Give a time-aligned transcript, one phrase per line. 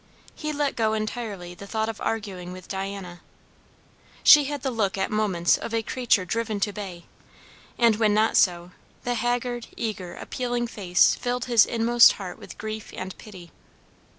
[0.33, 3.21] He let go entirely the thought of arguing with Diana.
[4.23, 7.05] She had the look at moments of a creature driven to bay;
[7.77, 8.71] and when not so,
[9.03, 13.51] the haggard, eager, appealing face filled his inmost heart with grief and pity.